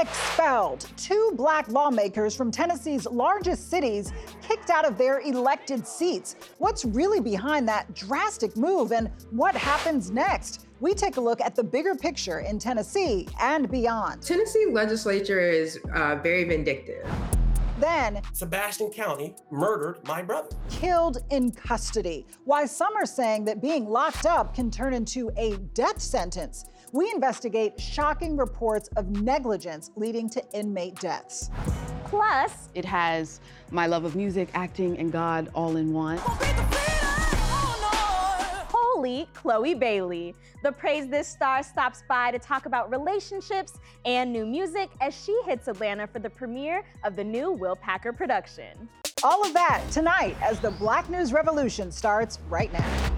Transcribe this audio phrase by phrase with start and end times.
[0.00, 0.86] Expelled.
[0.96, 4.12] Two black lawmakers from Tennessee's largest cities
[4.46, 6.36] kicked out of their elected seats.
[6.58, 10.66] What's really behind that drastic move and what happens next?
[10.78, 14.22] We take a look at the bigger picture in Tennessee and beyond.
[14.22, 17.04] Tennessee legislature is uh, very vindictive.
[17.80, 20.48] Then, Sebastian County murdered my brother.
[20.68, 22.24] killed in custody.
[22.44, 26.66] Why some are saying that being locked up can turn into a death sentence.
[26.92, 31.50] We investigate shocking reports of negligence leading to inmate deaths.
[32.04, 36.18] Plus, it has my love of music, acting, and God all in one.
[38.98, 40.34] Holy Chloe Bailey.
[40.62, 43.74] The Praise This star stops by to talk about relationships
[44.06, 48.14] and new music as she hits Atlanta for the premiere of the new Will Packer
[48.14, 48.88] production.
[49.22, 53.14] All of that tonight as the Black News Revolution starts right now.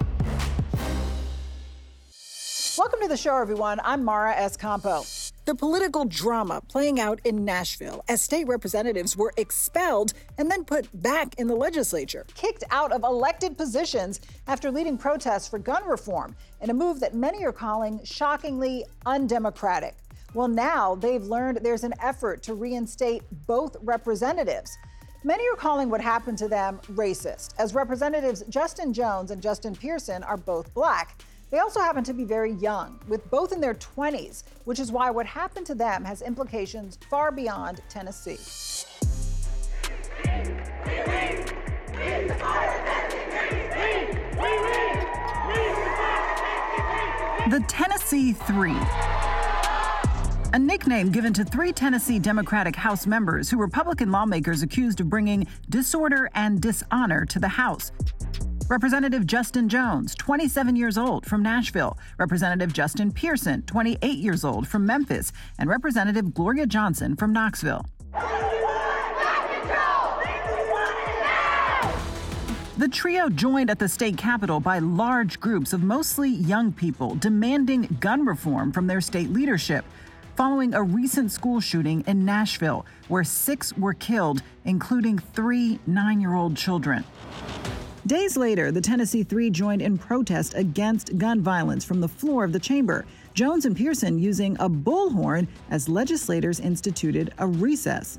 [2.81, 3.79] Welcome to the show, everyone.
[3.83, 5.31] I'm Mara Schiavocampo.
[5.45, 10.89] The political drama playing out in Nashville as state representatives were expelled and then put
[10.99, 16.35] back in the legislature, kicked out of elected positions after leading protests for gun reform
[16.59, 19.93] in a move that many are calling shockingly undemocratic.
[20.33, 24.75] Well, now they've learned there's an effort to reinstate both representatives.
[25.23, 30.23] Many are calling what happened to them racist, as Representatives Justin Jones and Justin Pearson
[30.23, 31.21] are both black.
[31.51, 35.11] They also happen to be very young, with both in their 20s, which is why
[35.11, 38.37] what happened to them has implications far beyond Tennessee.
[47.49, 48.77] The Tennessee Three.
[50.53, 55.45] A nickname given to three Tennessee Democratic House members who Republican lawmakers accused of bringing
[55.69, 57.91] disorder and dishonor to the House.
[58.71, 61.97] Representative Justin Jones, 27 years old, from Nashville.
[62.17, 65.33] Representative Justin Pearson, 28 years old, from Memphis.
[65.59, 67.85] And Representative Gloria Johnson from Knoxville.
[72.77, 77.97] The trio joined at the state capitol by large groups of mostly young people demanding
[77.99, 79.83] gun reform from their state leadership
[80.37, 86.35] following a recent school shooting in Nashville where six were killed, including three nine year
[86.35, 87.03] old children.
[88.07, 92.51] Days later, the Tennessee Three joined in protest against gun violence from the floor of
[92.51, 93.05] the chamber.
[93.35, 98.17] Jones and Pearson using a bullhorn as legislators instituted a recess.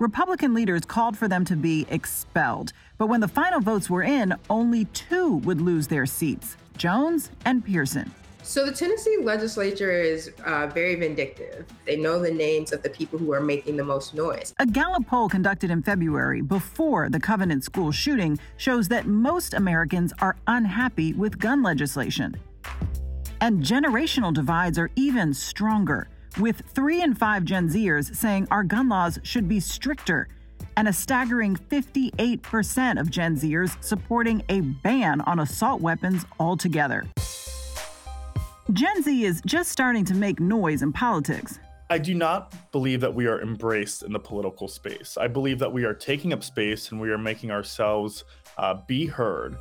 [0.00, 4.34] Republican leaders called for them to be expelled, but when the final votes were in,
[4.50, 8.12] only two would lose their seats Jones and Pearson.
[8.48, 11.66] So the Tennessee legislature is uh, very vindictive.
[11.84, 14.54] They know the names of the people who are making the most noise.
[14.58, 20.14] A Gallup poll conducted in February before the Covenant School shooting shows that most Americans
[20.20, 22.36] are unhappy with gun legislation.
[23.42, 26.08] And generational divides are even stronger,
[26.40, 30.26] with three in five Gen Zers saying our gun laws should be stricter,
[30.78, 37.04] and a staggering 58% of Gen Zers supporting a ban on assault weapons altogether.
[38.74, 41.58] Gen Z is just starting to make noise in politics.
[41.88, 45.16] I do not believe that we are embraced in the political space.
[45.18, 48.24] I believe that we are taking up space and we are making ourselves
[48.58, 49.56] uh, be heard.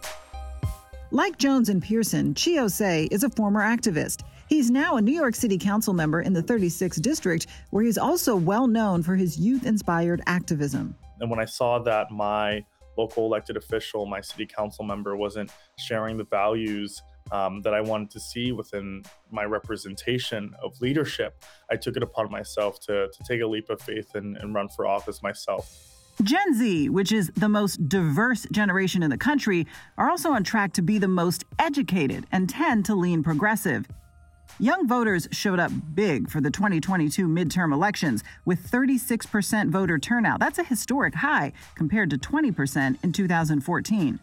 [1.12, 4.24] Like Jones and Pearson, Chi Ossé is a former activist.
[4.50, 8.36] He's now a New York City Council member in the 36th District, where he's also
[8.36, 10.94] well known for his youth inspired activism.
[11.22, 12.62] And when I saw that my
[12.98, 17.02] local elected official, my city council member, wasn't sharing the values
[17.32, 22.32] um, that I wanted to see within my representation of leadership, I took it upon
[22.32, 25.98] myself to, to take a leap of faith and, and run for office myself.
[26.24, 29.68] Gen Z, which is the most diverse generation in the country,
[30.00, 33.86] are also on track to be the most educated and tend to lean progressive.
[34.60, 40.40] Young voters showed up big for the 2022 midterm elections with 36% voter turnout.
[40.40, 44.20] That's a historic high compared to 20% in 2014.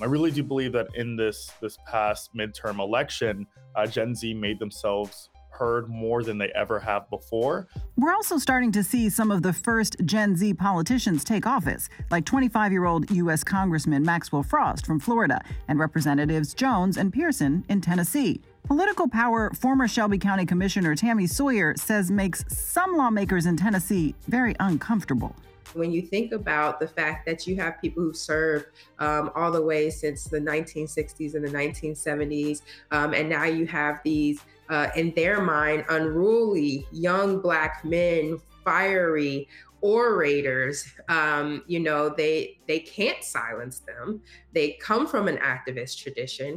[0.00, 4.60] I really do believe that in this this past midterm election, uh, Gen Z made
[4.60, 7.66] themselves heard more than they ever have before.
[7.96, 12.24] We're also starting to see some of the first Gen Z politicians take office, like
[12.24, 13.42] 25 year old U.S.
[13.42, 18.40] Congressman Maxwell Frost from Florida and Representatives Jones and Pearson in Tennessee.
[18.62, 24.54] Political power former Shelby County Commissioner Tami Sawyer says makes some lawmakers in Tennessee very
[24.60, 25.34] uncomfortable.
[25.74, 28.66] When you think about the fact that you have people who've served
[28.98, 34.00] um, all the way since the 1960s and the 1970s, um, and now you have
[34.04, 39.48] these, uh, in their mind, unruly young Black men, fiery,
[39.80, 44.20] orators um, you know they they can't silence them.
[44.52, 46.56] They come from an activist tradition.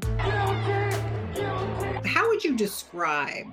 [2.06, 3.46] How would you describe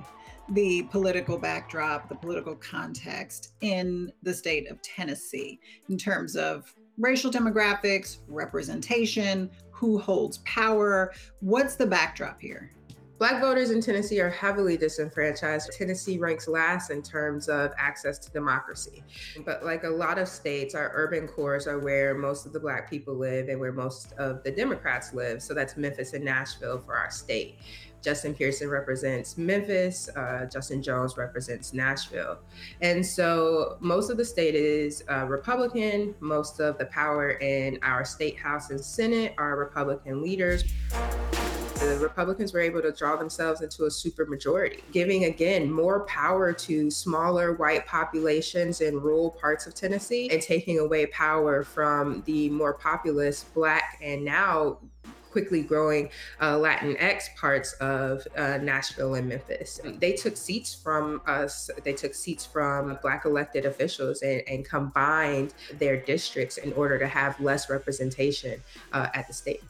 [0.50, 7.30] the political backdrop, the political context in the state of Tennessee in terms of racial
[7.30, 11.12] demographics, representation, who holds power.
[11.40, 12.72] What's the backdrop here?
[13.18, 15.72] Black voters in Tennessee are heavily disenfranchised.
[15.72, 19.02] Tennessee ranks last in terms of access to democracy.
[19.44, 22.88] But like a lot of states, our urban cores are where most of the Black
[22.88, 25.42] people live and where most of the Democrats live.
[25.42, 27.58] So that's Memphis and Nashville for our state.
[28.00, 32.38] Justin Pearson represents Memphis, uh, Justin Jones represents Nashville.
[32.80, 36.14] And so most of the state is uh, Republican.
[36.20, 40.62] Most of the power in our state house and Senate are Republican leaders
[41.98, 47.54] Republicans were able to draw themselves into a supermajority, giving again more power to smaller
[47.54, 53.44] white populations in rural parts of Tennessee and taking away power from the more populous
[53.44, 54.78] Black and now
[55.30, 56.08] quickly growing
[56.40, 59.80] uh, Latinx parts of uh, Nashville and Memphis.
[59.98, 65.54] They took seats from us, they took seats from Black elected officials and, and combined
[65.74, 68.62] their districts in order to have less representation
[68.92, 69.62] uh, at the state.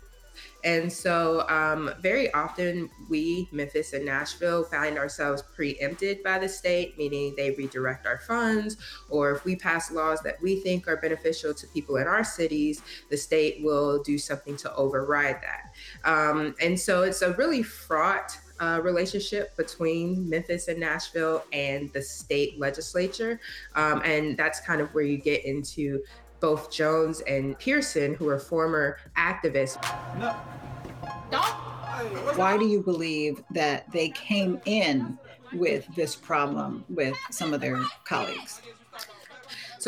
[0.69, 6.99] And so, um, very often, we, Memphis and Nashville, find ourselves preempted by the state,
[6.99, 8.76] meaning they redirect our funds,
[9.09, 12.82] or if we pass laws that we think are beneficial to people in our cities,
[13.09, 15.73] the state will do something to override that.
[16.05, 22.03] Um, and so, it's a really fraught uh, relationship between Memphis and Nashville and the
[22.03, 23.41] state legislature.
[23.75, 26.03] Um, and that's kind of where you get into
[26.40, 29.82] both Jones and Pearson, who are former activists.
[30.19, 30.35] No.
[31.31, 31.44] Don't.
[32.37, 35.19] Why do you believe that they came in
[35.52, 38.61] with this problem with some of their colleagues?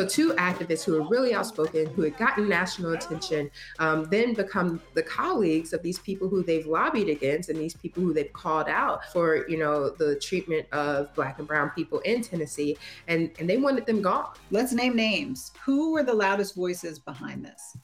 [0.00, 3.50] So, two activists who were really outspoken, who had gotten national attention,
[3.80, 8.02] um, then become the colleagues of these people who they've lobbied against and these people
[8.02, 12.22] who they've called out for, you know, the treatment of Black and Brown people in
[12.22, 14.32] Tennessee, and and they wanted them gone.
[14.50, 15.52] Let's name names.
[15.66, 17.76] Who were the loudest voices behind this?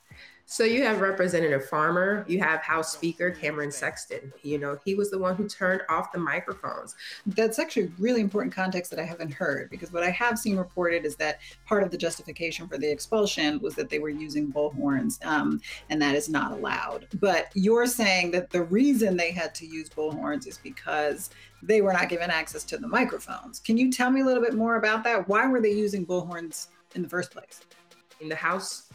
[0.49, 4.33] So you have Representative Farmer, you have House Speaker Cameron Sexton.
[4.43, 6.95] You know, he was the one who turned off the microphones.
[7.27, 11.05] That's actually really important context that I haven't heard because what I have seen reported
[11.05, 15.23] is that part of the justification for the expulsion was that they were using bullhorns,
[15.27, 15.61] um,
[15.91, 17.09] and that is not allowed.
[17.19, 21.93] But you're saying that the reason they had to use bullhorns is because they were
[21.93, 23.59] not given access to the microphones.
[23.59, 25.29] Can you tell me a little bit more about that?
[25.29, 27.63] Why were they using bullhorns in the first place?
[28.21, 28.86] In the House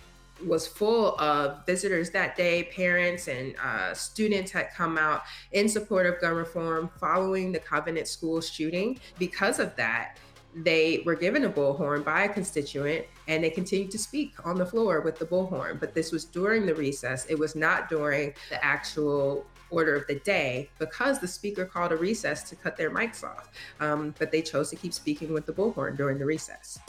[0.46, 2.64] was full of visitors that day.
[2.76, 5.22] Parents and uh, students had come out
[5.52, 9.00] in support of gun reform following the Covenant School shooting.
[9.18, 10.18] Because of that,
[10.54, 14.66] they were given a bullhorn by a constituent and they continued to speak on the
[14.66, 15.80] floor with the bullhorn.
[15.80, 20.16] But this was during the recess, it was not during the actual order of the
[20.20, 23.50] day because the speaker called a recess to cut their mics off.
[23.80, 26.80] Um, but they chose to keep speaking with the bullhorn during the recess.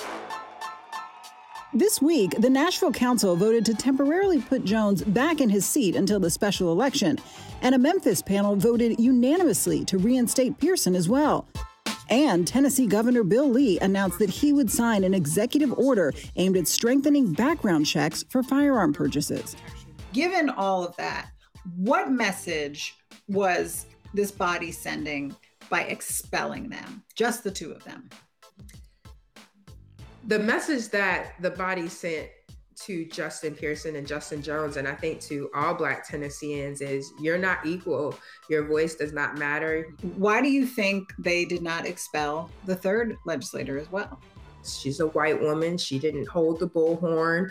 [1.74, 6.20] This week, the Nashville Council voted to temporarily put Jones back in his seat until
[6.20, 7.18] the special election,
[7.62, 11.48] and a Memphis panel voted unanimously to reinstate Pearson as well.
[12.10, 16.68] And Tennessee Governor Bill Lee announced that he would sign an executive order aimed at
[16.68, 19.56] strengthening background checks for firearm purchases.
[20.12, 21.30] Given all of that,
[21.74, 25.34] what message was this body sending
[25.70, 28.10] by expelling them, just the two of them?
[30.26, 32.28] The message that the body sent
[32.84, 37.38] to Justin Pearson and Justin Jones, and I think to all Black Tennesseans, is you're
[37.38, 38.14] not equal.
[38.48, 39.86] Your voice does not matter.
[40.16, 44.20] Why do you think they did not expel the third legislator as well?
[44.64, 45.76] She's a white woman.
[45.76, 47.50] She didn't hold the bullhorn.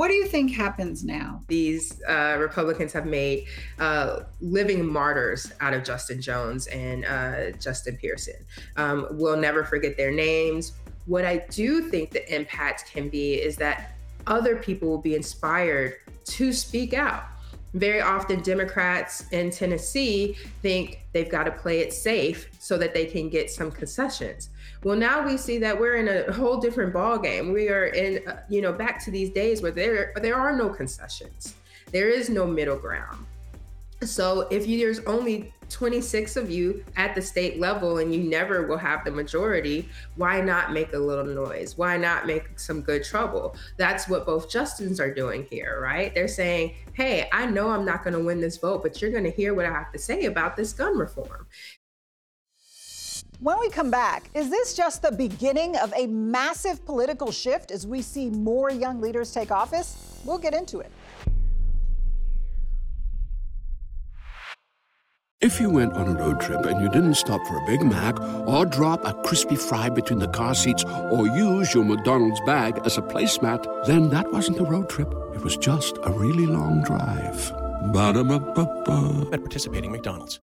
[0.00, 1.42] What do you think happens now?
[1.48, 3.44] These uh, Republicans have made
[3.78, 8.46] uh, living martyrs out of Justin Jones and uh, Justin Pearson.
[8.78, 10.72] Um, we'll never forget their names.
[11.04, 13.92] What I do think the impact can be is that
[14.26, 15.96] other people will be inspired
[16.28, 17.24] to speak out
[17.74, 23.06] very often Democrats in Tennessee think they've got to play it safe so that they
[23.06, 24.49] can get some concessions.
[24.82, 27.52] Well, now we see that we're in a whole different ball game.
[27.52, 30.70] We are in, uh, you know, back to these days where there there are no
[30.70, 31.54] concessions.
[31.92, 33.26] There is no middle ground.
[34.02, 38.66] So if you, there's only 26 of you at the state level and you never
[38.66, 41.76] will have the majority, why not make a little noise?
[41.76, 43.56] Why not make some good trouble?
[43.76, 46.14] That's what both Justins are doing here, right?
[46.14, 49.24] They're saying, hey, I know I'm not going to win this vote, but you're going
[49.24, 51.46] to hear what I have to say about this gun reform.
[53.42, 57.86] When we come back, is this just the beginning of a massive political shift as
[57.86, 60.20] we see more young leaders take office?
[60.26, 60.92] We'll get into it.
[65.40, 68.20] If you went on a road trip and you didn't stop for a Big Mac
[68.46, 72.98] or drop a crispy fry between the car seats or use your McDonald's bag as
[72.98, 75.08] a placemat, then that wasn't a road trip.
[75.34, 77.50] It was just a really long drive.
[77.90, 79.30] Ba-da-ba-ba-ba.
[79.32, 80.40] At participating McDonald's.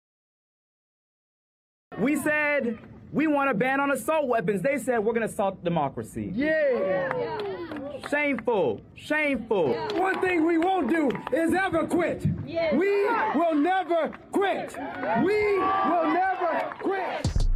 [2.00, 2.78] We said
[3.12, 4.62] we want a ban on assault weapons.
[4.62, 6.32] They said we're going to assault democracy.
[6.34, 6.78] Yeah.
[6.78, 8.08] yeah.
[8.08, 8.80] Shameful.
[8.94, 9.70] Shameful.
[9.70, 9.92] Yeah.
[10.00, 12.24] One thing we won't do is ever quit.
[12.46, 12.74] Yeah.
[12.74, 13.04] We
[13.38, 14.74] will never quit.
[15.22, 17.49] We will never quit.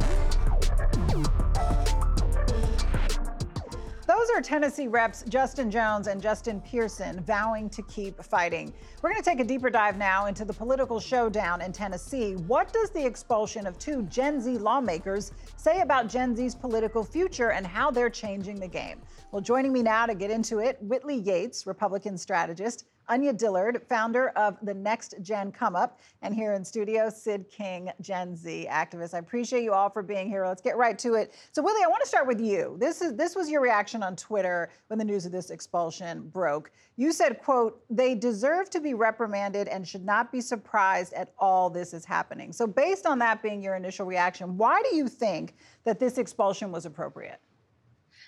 [4.07, 8.71] Those are Tennessee reps Justin Jones and Justin Pearson vowing to keep fighting.
[9.01, 12.35] We're going to take a deeper dive now into the political showdown in Tennessee.
[12.35, 17.51] What does the expulsion of two Gen Z lawmakers say about Gen Z's political future
[17.51, 19.01] and how they're changing the game?
[19.31, 24.29] Well, joining me now to get into it, Whitley Yates, Republican strategist, Anya Dillard, founder
[24.29, 29.13] of the Next Gen Come Up, and here in studio, Sid King, Gen Z activist.
[29.13, 30.45] I appreciate you all for being here.
[30.45, 31.33] Let's get right to it.
[31.51, 32.77] So, Whitley, I want to start with you.
[32.79, 36.71] This is this was your reaction on Twitter when the news of this expulsion broke.
[36.95, 41.69] You said, "quote They deserve to be reprimanded and should not be surprised at all
[41.69, 45.55] this is happening." So, based on that being your initial reaction, why do you think
[45.83, 47.39] that this expulsion was appropriate?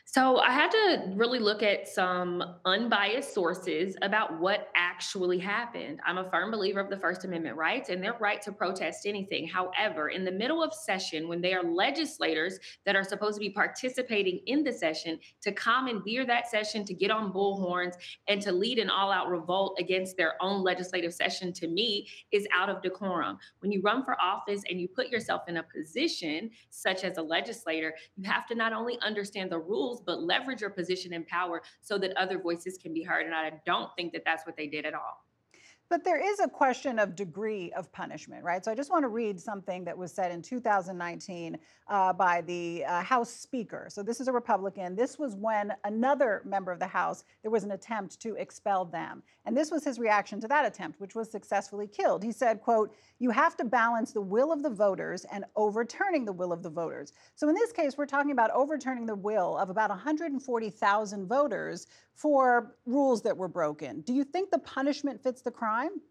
[0.10, 6.00] So I had to really look at some unbiased sources about what actually happened.
[6.06, 9.50] I'm a firm believer of the First Amendment rights and their right to protest anything.
[9.50, 13.50] However, in the middle of session, when they are legislators that are supposed to be
[13.50, 17.96] participating in the session, to come and commandeer that session, to get on bullhorns,
[18.30, 22.48] and to lead an all out revolt against their own legislative session, to me, is
[22.56, 23.38] out of decorum.
[23.60, 27.22] When you run for office and you put yourself in a position such as a
[27.22, 31.62] legislator, you have to not only understand the rules but leverage your position and power
[31.82, 33.26] so that other voices can be heard.
[33.26, 35.27] And I don't think that that's what they did at all.
[35.90, 38.64] But there is a question of degree of punishment, right?
[38.64, 42.84] So I just want to read something that was said in 2019 uh, by the
[42.84, 43.88] uh, House Speaker.
[43.90, 44.98] So this is a Republican.
[44.98, 49.24] This was when another member of the House, there was an attempt to expel them.
[49.46, 52.22] And this was his reaction to that attempt, which was successfully killed.
[52.22, 56.34] He said, quote, you have to balance the will of the voters and overturning the
[56.34, 57.14] will of the voters.
[57.36, 62.76] So in this case, we're talking about overturning the will of about 140,000 voters for
[62.86, 64.02] rules that were broken.
[64.02, 66.02] Do you think the punishment fits the crime?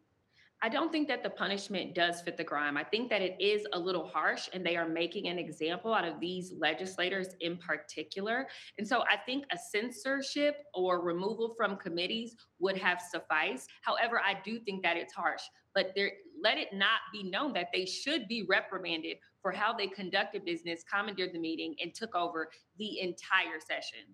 [0.62, 2.78] I don't think that the punishment does fit the crime.
[2.78, 6.06] I think that it is a little harsh, and they are making an example out
[6.06, 8.48] of these legislators in particular.
[8.78, 13.68] And so I think a censorship or removal from committees would have sufficed.
[13.82, 15.42] However, I do think that it's harsh,
[15.74, 19.88] but there, let it not be known that they should be reprimanded for how they
[19.88, 22.48] conducted business, commandeered the meeting, and took over
[22.78, 24.06] the entire session.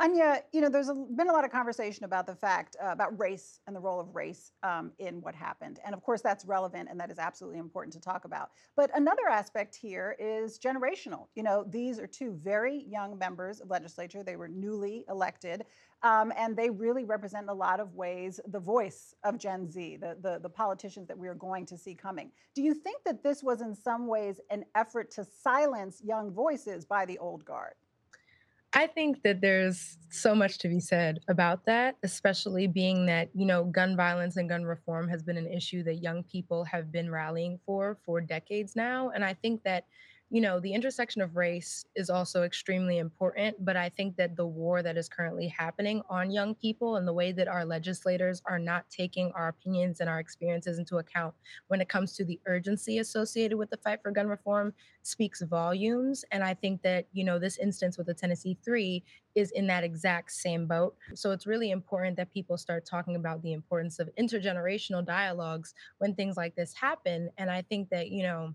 [0.00, 3.18] Anya, you know, there's a, been a lot of conversation about the fact uh, about
[3.18, 5.80] race and the role of race um, in what happened.
[5.84, 8.50] And of course, that's relevant and that is absolutely important to talk about.
[8.76, 11.26] But another aspect here is generational.
[11.34, 14.22] You know, these are two very young members of legislature.
[14.22, 15.64] They were newly elected.
[16.04, 19.96] Um, and they really represent in a lot of ways the voice of Gen Z,
[19.96, 22.30] the, the, the politicians that we are going to see coming.
[22.54, 26.84] Do you think that this was in some ways an effort to silence young voices
[26.84, 27.74] by the old guard?
[28.78, 33.44] I think that there's so much to be said about that, especially being that, you
[33.44, 37.10] know, gun violence and gun reform has been an issue that young people have been
[37.10, 39.10] rallying for for decades now.
[39.10, 39.86] And I think that
[40.30, 43.64] you know, the intersection of race is also extremely important.
[43.64, 47.12] But I think that the war that is currently happening on young people and the
[47.12, 51.34] way that our legislators are not taking our opinions and our experiences into account
[51.68, 56.26] when it comes to the urgency associated with the fight for gun reform speaks volumes.
[56.30, 59.02] And I think that, you know, this instance with the Tennessee Three
[59.34, 60.94] is in that exact same boat.
[61.14, 66.14] So it's really important that people start talking about the importance of intergenerational dialogues when
[66.14, 67.30] things like this happen.
[67.38, 68.54] And I think that, you know,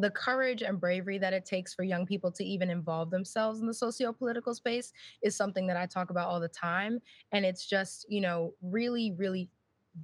[0.00, 3.66] the courage and bravery that it takes for young people to even involve themselves in
[3.66, 4.92] the socio-political space
[5.22, 7.00] is something that I talk about all the time
[7.32, 9.48] and it's just you know really really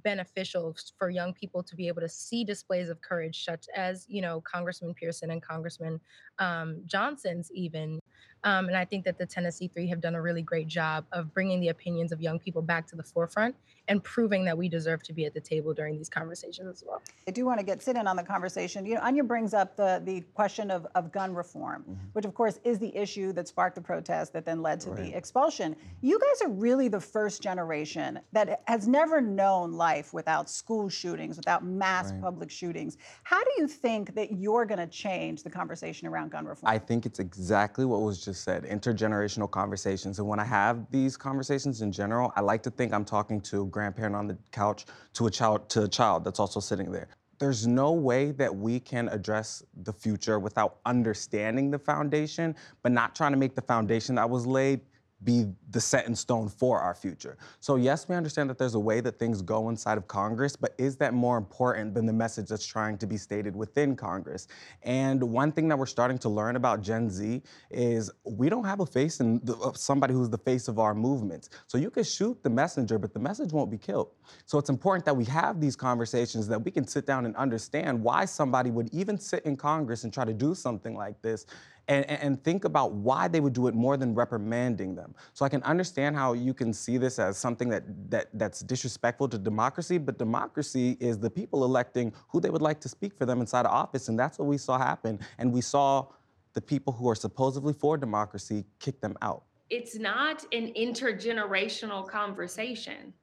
[0.03, 4.21] beneficial for young people to be able to see displays of courage such as you
[4.21, 5.99] know congressman pearson and congressman
[6.39, 7.99] um, johnson's even
[8.43, 11.33] Um, and I think that the Tennessee Three have done a really great job of
[11.33, 13.55] bringing the opinions of young people back to the forefront
[13.87, 17.01] and proving that we deserve to be at the table during these conversations as well.
[17.27, 18.85] I do want to get Sid in on the conversation.
[18.85, 22.07] You know, Anya brings up the the question of, of gun reform, mm-hmm.
[22.13, 25.11] which of course is the issue that sparked the protest that then led to right.
[25.11, 25.75] the expulsion.
[26.01, 31.37] You guys are really the first generation that has never known life without school shootings,
[31.37, 32.21] without mass right.
[32.21, 32.97] public shootings.
[33.23, 36.71] How do you think that you're going to change the conversation around gun reform?
[36.71, 40.17] I think it's exactly what was just said, intergenerational conversations.
[40.17, 43.63] And when I have these conversations in general, I like to think I'm talking to
[43.63, 47.09] a grandparent on the couch to a child to a child that's also sitting there.
[47.37, 53.13] There's no way that we can address the future without understanding the foundation, but not
[53.13, 54.79] trying to make the foundation that was laid
[55.23, 57.37] be the set in stone for our future.
[57.59, 60.75] So yes, we understand that there's a way that things go inside of Congress, but
[60.77, 64.47] is that more important than the message that's trying to be stated within Congress?
[64.83, 68.79] And one thing that we're starting to learn about Gen Z is we don't have
[68.79, 71.49] a face in the, somebody who's the face of our movements.
[71.65, 74.11] So you can shoot the messenger, but the message won't be killed.
[74.45, 78.01] So it's important that we have these conversations that we can sit down and understand
[78.01, 81.47] why somebody would even sit in Congress and try to do something like this
[81.87, 85.15] and, and think about why they would do it more than reprimanding them.
[85.33, 89.29] So I can understand how you can see this as something that, that that's disrespectful
[89.29, 93.25] to democracy, but democracy is the people electing who they would like to speak for
[93.25, 95.19] them inside of office, and that's what we saw happen.
[95.37, 96.07] And we saw
[96.53, 99.43] the people who are supposedly for democracy kick them out.
[99.69, 103.13] It's not an intergenerational conversation.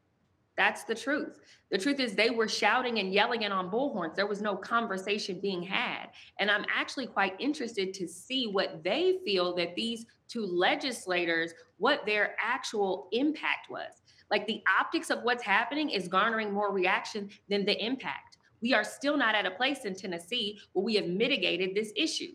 [0.56, 1.40] That's the truth.
[1.70, 4.14] The truth is, they were shouting and yelling and on bullhorns.
[4.14, 6.11] There was no conversation being had.
[6.38, 12.06] And I'm actually quite interested to see what they feel that these two legislators, what
[12.06, 14.02] their actual impact was.
[14.30, 18.38] Like the optics of what's happening is garnering more reaction than the impact.
[18.62, 22.32] We are still not at a place in Tennessee where we have mitigated this issue,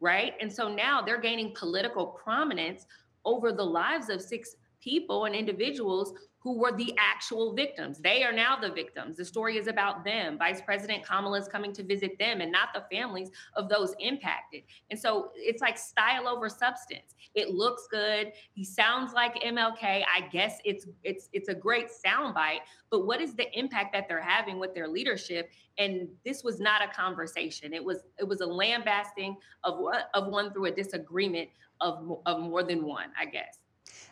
[0.00, 0.34] right?
[0.40, 2.86] And so now they're gaining political prominence
[3.24, 7.98] over the lives of six people and individuals who were the actual victims.
[7.98, 9.16] They are now the victims.
[9.16, 10.38] The story is about them.
[10.38, 14.62] Vice President Kamala is coming to visit them and not the families of those impacted.
[14.90, 17.14] And so it's like style over substance.
[17.34, 18.32] It looks good.
[18.54, 19.82] He sounds like MLK.
[19.82, 24.20] I guess it's it's it's a great soundbite, but what is the impact that they're
[24.20, 25.50] having with their leadership?
[25.78, 27.72] And this was not a conversation.
[27.72, 29.80] It was it was a lambasting of
[30.14, 31.50] of one through a disagreement
[31.80, 33.60] of of more than one, I guess.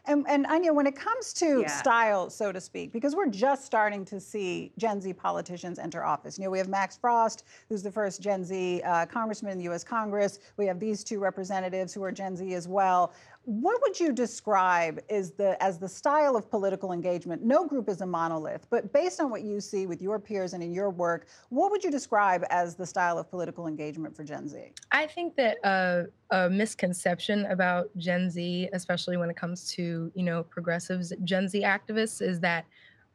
[0.07, 1.67] And, and Anya, when it comes to yeah.
[1.69, 6.39] style, so to speak, because we're just starting to see Gen Z politicians enter office.
[6.39, 9.65] You know, we have Max Frost, who's the first Gen Z uh, congressman in the
[9.65, 9.85] U.S.
[9.85, 10.39] Congress.
[10.57, 13.13] We have these two representatives who are Gen Z as well.
[13.51, 17.43] What would you describe as the as the style of political engagement?
[17.43, 20.63] No group is a monolith, but based on what you see with your peers and
[20.63, 24.47] in your work, what would you describe as the style of political engagement for Gen
[24.47, 24.71] Z?
[24.93, 30.23] I think that uh, a misconception about Gen Z, especially when it comes to you
[30.23, 32.67] know progressives, Gen Z activists, is that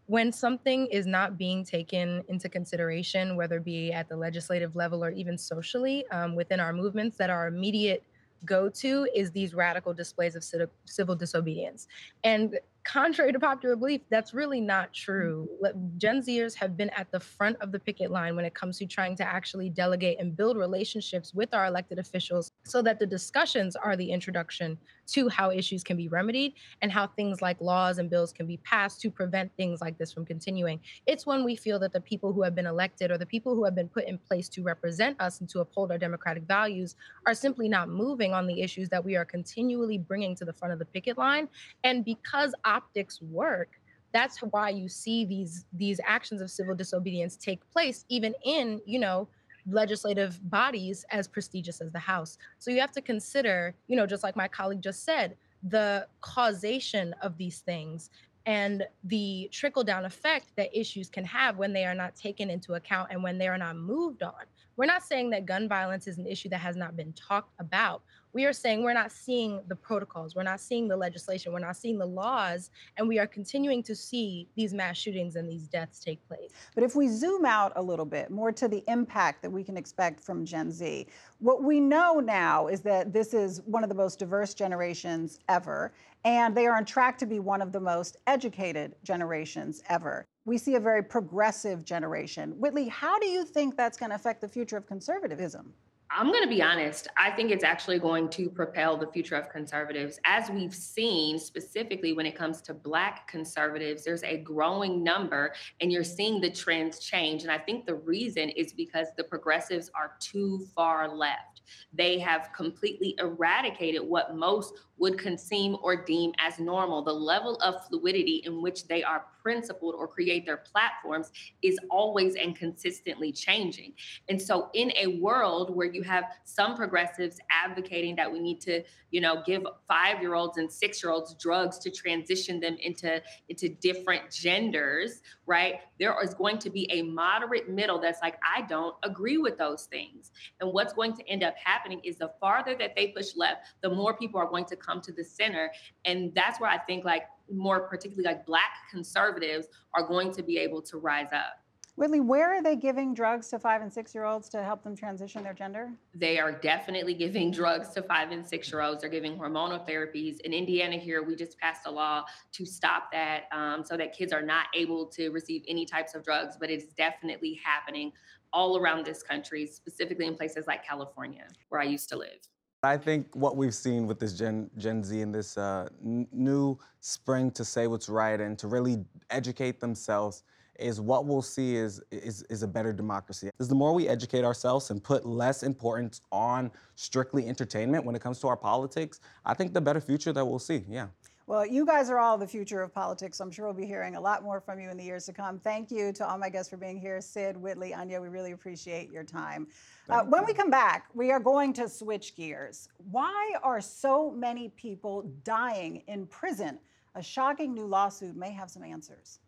[0.07, 5.01] when something is not being taken into consideration, whether it be at the legislative level
[5.01, 8.03] or even socially um, within our movements, that our immediate
[8.43, 10.43] go to is these radical displays of
[10.85, 11.87] civil disobedience.
[12.23, 15.49] And contrary to popular belief, that's really not true.
[15.63, 15.97] Mm-hmm.
[15.97, 18.85] Gen Zers have been at the front of the picket line when it comes to
[18.85, 23.75] trying to actually delegate and build relationships with our elected officials so that the discussions
[23.75, 28.09] are the introduction to how issues can be remedied and how things like laws and
[28.09, 30.79] bills can be passed to prevent things like this from continuing.
[31.05, 33.63] It's when we feel that the people who have been elected or the people who
[33.65, 37.33] have been put in place to represent us and to uphold our democratic values are
[37.33, 40.79] simply not moving on the issues that we are continually bringing to the front of
[40.79, 41.47] the picket line.
[41.83, 43.69] And because optics work,
[44.13, 48.97] that's why you see these these actions of civil disobedience take place even in, you
[48.97, 49.27] know,
[49.69, 52.37] legislative bodies as prestigious as the House.
[52.59, 57.13] So you have to consider, you know, just like my colleague just said, the causation
[57.21, 58.09] of these things
[58.45, 62.75] and the trickle down effect that issues can have when they are not taken into
[62.75, 64.33] account and when they are not moved on.
[64.77, 68.03] We're not saying that gun violence is an issue that has not been talked about
[68.35, 71.77] we are saying we're not seeing the protocols, we're not seeing the legislation, we're not
[71.77, 75.99] seeing the laws, and we are continuing to see these mass shootings and these deaths
[75.99, 76.51] take place.
[76.75, 79.77] But if we zoom out a little bit more to the impact that we can
[79.77, 81.07] expect from Gen Z,
[81.39, 85.93] what we know now is that this is one of the most diverse generations ever,
[86.25, 90.25] and they are on track to be one of the most educated generations ever.
[90.43, 92.51] We see a very progressive generation.
[92.59, 95.73] Whitley, how do you think that's going to affect the future of conservatism?
[96.17, 97.09] I'm going to be honest.
[97.17, 100.17] I think it's actually going to propel the future of conservatives.
[100.23, 105.91] As we've seen, specifically when it comes to Black conservatives, there's a growing number, and
[105.91, 107.43] you're seeing the trends change.
[107.43, 111.61] And I think the reason is because the progressives are too far left.
[111.91, 117.03] They have completely eradicated what most would conceive or deem as normal.
[117.03, 121.31] The level of fluidity in which they are principled or create their platforms
[121.61, 123.93] is always and consistently changing.
[124.27, 128.81] And so, in a world where you have some progressives advocating that we need to,
[129.11, 133.21] you know, give five year olds and six year olds drugs to transition them into,
[133.47, 135.81] into different genders, right?
[135.99, 139.83] There is going to be a moderate middle that's like, I don't agree with those
[139.83, 140.31] things.
[140.59, 143.91] And what's going to end up happening is the farther that they push left, the
[143.91, 145.71] more people are going to come to the center.
[146.03, 150.57] And that's where I think like more particularly like black conservatives are going to be
[150.57, 151.59] able to rise up.
[151.97, 154.97] Whitley, where are they giving drugs to five and six year olds to help them
[154.97, 155.93] transition their gender?
[156.13, 158.99] They are definitely giving drugs to five and six year olds.
[158.99, 160.41] They're giving hormonal therapies.
[160.41, 164.33] In Indiana, here, we just passed a law to stop that um, so that kids
[164.33, 168.11] are not able to receive any types of drugs, but it's definitely happening
[168.51, 172.39] all around this country, specifically in places like California, where I used to live.
[172.85, 177.51] I think what we've seen with this Gen, Gen Z and this uh, new spring
[177.51, 180.43] to say what's right and to really educate themselves
[180.79, 183.47] is what we'll see is, is, is a better democracy.
[183.47, 188.21] Because the more we educate ourselves and put less importance on strictly entertainment when it
[188.21, 191.07] comes to our politics, I think the better future that we'll see, yeah.
[191.47, 193.39] Well, you guys are all the future of politics.
[193.39, 195.59] I'm sure we'll be hearing a lot more from you in the years to come.
[195.59, 197.21] Thank you to all my guests for being here.
[197.21, 199.67] Sid, Whitley, Anya, we really appreciate your time.
[200.09, 202.89] Uh, when we come back, we are going to switch gears.
[203.11, 206.79] Why are so many people dying in prison?
[207.13, 209.39] A shocking new lawsuit may have some answers.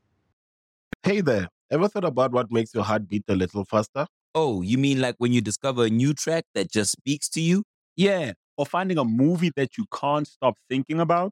[1.02, 4.06] Hey there, ever thought about what makes your heart beat a little faster?
[4.36, 7.64] Oh, you mean like when you discover a new track that just speaks to you?
[7.96, 11.32] Yeah, or finding a movie that you can't stop thinking about?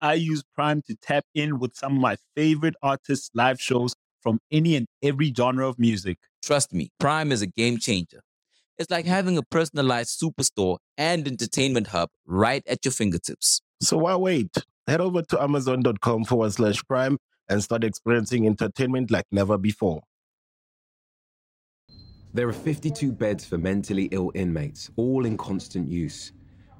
[0.00, 4.38] I use Prime to tap in with some of my favorite artists' live shows from
[4.50, 6.18] any and every genre of music.
[6.42, 8.20] Trust me, Prime is a game changer.
[8.78, 13.60] It's like having a personalized superstore and entertainment hub right at your fingertips.
[13.82, 14.56] So why wait?
[14.86, 20.02] Head over to amazon.com forward slash prime and start experiencing entertainment like never before.
[22.34, 26.32] There are 52 beds for mentally ill inmates, all in constant use.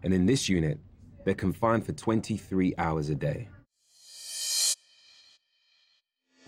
[0.04, 0.78] And in this unit,
[1.24, 3.48] they're confined for 23 hours a day.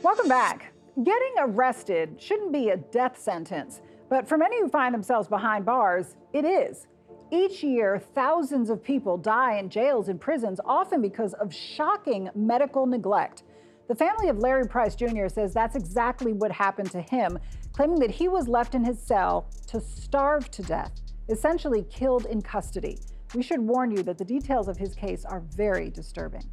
[0.03, 0.73] Welcome back.
[1.05, 6.17] Getting arrested shouldn't be a death sentence, but for many who find themselves behind bars,
[6.33, 6.87] it is.
[7.31, 12.87] Each year, thousands of people die in jails and prisons, often because of shocking medical
[12.87, 13.45] neglect.
[13.87, 15.29] The family of Larry Price Jr.
[15.29, 17.39] says that's exactly what happened to him,
[17.73, 20.93] claiming that he was left in his cell to starve to death,
[21.29, 22.99] essentially killed in custody.
[23.35, 26.51] We should warn you that the details of his case are very disturbing.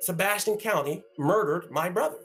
[0.00, 2.18] Sebastian County murdered my brother.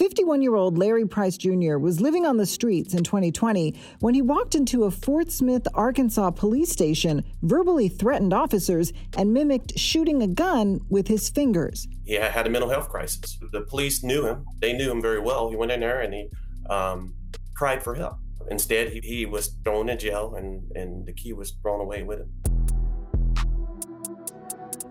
[0.00, 1.76] 51 year old Larry Price Jr.
[1.76, 6.30] was living on the streets in 2020 when he walked into a Fort Smith, Arkansas
[6.30, 11.86] police station, verbally threatened officers, and mimicked shooting a gun with his fingers.
[12.06, 13.38] He had a mental health crisis.
[13.52, 15.50] The police knew him, they knew him very well.
[15.50, 16.30] He went in there and he
[16.70, 17.14] um,
[17.54, 18.16] cried for help.
[18.50, 22.20] Instead, he, he was thrown in jail and, and the key was thrown away with
[22.20, 22.32] him.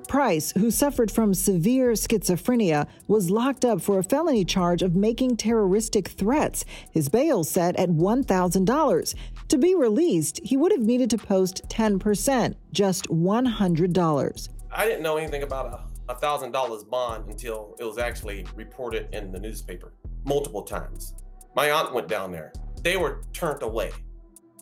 [0.10, 5.38] Price, who suffered from severe schizophrenia, was locked up for a felony charge of making
[5.38, 6.65] terroristic threats.
[6.89, 9.15] His bail set at $1,000.
[9.50, 14.50] To be released, he would have needed to post 10%, just $100.
[14.72, 19.39] I didn't know anything about a $1,000 bond until it was actually reported in the
[19.39, 19.93] newspaper
[20.26, 21.13] multiple times.
[21.56, 22.52] My aunt went down there.
[22.82, 23.91] They were turned away.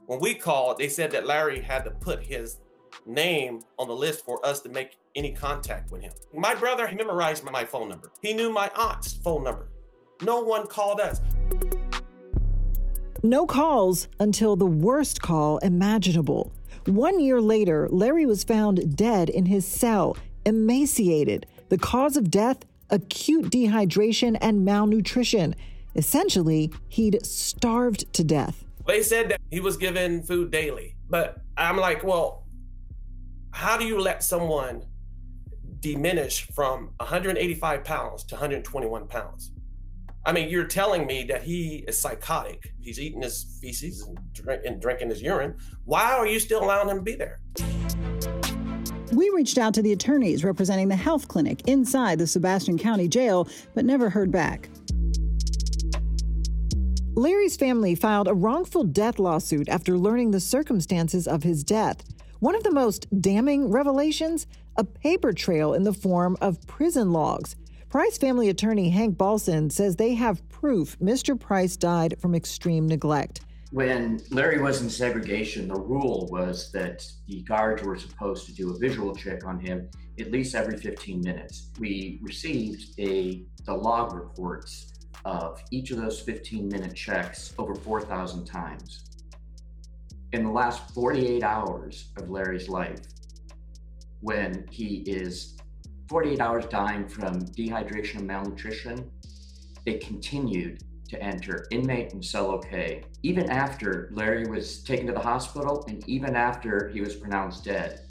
[0.08, 2.58] When we called, they said that Larry had to put his
[3.06, 6.14] name on the list for us to make any contact with him.
[6.34, 8.12] My brother memorized my phone number.
[8.22, 9.68] He knew my aunt's phone number.
[10.22, 11.20] No one called us.
[13.24, 16.54] No calls until the worst call imaginable.
[16.86, 21.48] One year later, Larry was found dead in his cell, emaciated.
[21.70, 22.60] The cause of death?
[22.90, 25.56] Acute dehydration and malnutrition.
[25.96, 28.64] Essentially, he'd starved to death.
[28.86, 32.46] They said that he was given food daily, but I'm like, well,
[33.52, 34.84] how do you let someone
[35.80, 39.52] diminish from 185 pounds to 121 pounds?
[40.26, 42.74] I mean, you're telling me that he is psychotic.
[42.82, 45.56] He's eating his feces and, drink, and drinking his urine.
[45.86, 47.40] Why are you still allowing him to be there?
[49.14, 53.48] We reached out to the attorneys representing the health clinic inside the Sebastian County Jail,
[53.74, 54.70] but never heard back.
[57.16, 62.04] Larry's family filed a wrongful death lawsuit after learning the circumstances of his death.
[62.42, 64.46] One of the most damning revelations
[64.78, 67.56] a paper trail in the form of prison logs.
[67.90, 71.40] Price family attorney Hank Balson says they have proof Mr.
[71.40, 73.42] Price died from extreme neglect.
[73.72, 78.74] When Larry was in segregation, the rule was that the guards were supposed to do
[78.74, 81.70] a visual check on him at least every 15 minutes.
[81.80, 84.94] We received a the log reports
[85.26, 89.04] of each of those 15 minute checks over 4,000 times.
[90.34, 93.02] In the last 48 hours of Larry's life,
[94.28, 95.56] when he is
[96.10, 99.10] 48 hours dying from dehydration and malnutrition,
[99.86, 105.20] they continued to enter inmate and cell OK, even after Larry was taken to the
[105.22, 108.02] hospital and even after he was pronounced dead.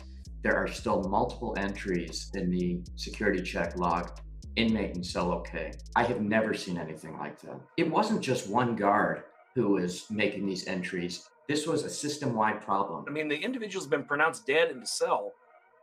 [0.43, 4.19] There are still multiple entries in the security check log
[4.57, 5.71] inmate and cell OK.
[5.97, 7.61] I have never seen anything like that.
[7.77, 9.25] It wasn't just one guard
[9.55, 11.29] who was making these entries.
[11.47, 13.05] This was a system-wide problem.
[13.07, 15.35] I mean, the individual's been pronounced dead in the cell,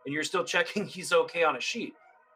[0.06, 1.94] and you're still checking he's okay on a sheet.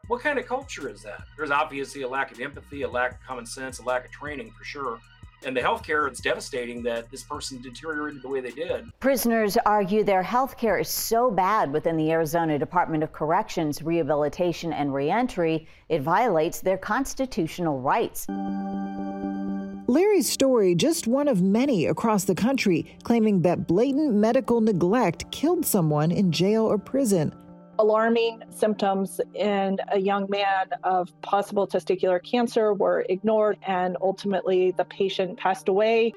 [0.08, 1.24] What kind of culture is that?
[1.36, 4.52] There's obviously a lack of empathy, a lack of common sense, a lack of training
[4.58, 5.00] for sure.
[5.46, 8.86] And the healthcare, it's devastating that this person deteriorated the way they did.
[9.00, 14.74] Prisoners argue their health care is so bad within the Arizona Department of Corrections Rehabilitation
[14.74, 18.26] and Reentry, it violates their constitutional rights.
[19.90, 25.66] Larry's story, just one of many across the country, claiming that blatant medical neglect killed
[25.66, 27.34] someone in jail or prison
[27.80, 34.86] alarming symptoms in a young man of possible testicular cancer were ignored, and ultimately the
[34.86, 36.14] patient passed away.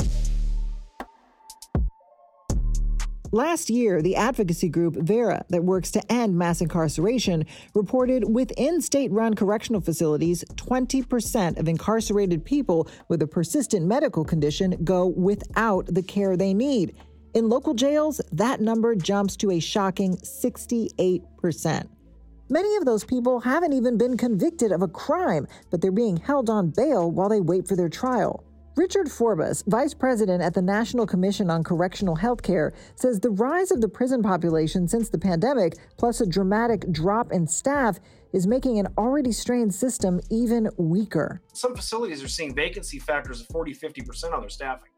[3.33, 9.13] Last year, the advocacy group VERA, that works to end mass incarceration, reported within state
[9.13, 16.03] run correctional facilities, 20% of incarcerated people with a persistent medical condition go without the
[16.03, 16.97] care they need.
[17.33, 21.89] In local jails, that number jumps to a shocking 68%.
[22.49, 26.51] Many of those people haven't even been convicted of a crime, but they're being held
[26.51, 28.43] on bail while they wait for their trial.
[28.77, 33.71] Richard Forbes, vice president at the National Commission on Correctional Health Care, says the rise
[33.71, 38.01] of the prison population since the pandemic, plus a dramatic drop in staff,
[38.33, 41.43] is making an already strained system even weaker.
[41.53, 44.90] Some facilities are seeing vacancy factors of 40, 50% on their staffing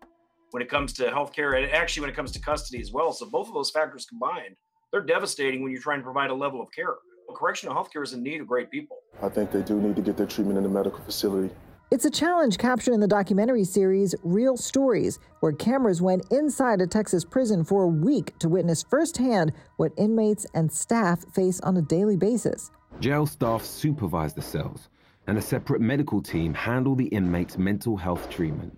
[0.52, 3.12] when it comes to healthcare and actually when it comes to custody as well.
[3.12, 4.56] So both of those factors combined,
[4.92, 6.94] they're devastating when you're trying to provide a level of care.
[7.26, 8.98] Well, correctional healthcare is in need of great people.
[9.22, 11.54] I think they do need to get their treatment in the medical facility.
[11.90, 16.86] It's a challenge captured in the documentary series Real Stories, where cameras went inside a
[16.86, 21.82] Texas prison for a week to witness firsthand what inmates and staff face on a
[21.82, 22.70] daily basis.
[23.00, 24.88] Jail staff supervise the cells,
[25.26, 28.76] and a separate medical team handle the inmates' mental health treatment.